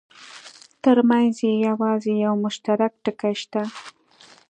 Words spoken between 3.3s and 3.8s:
شته.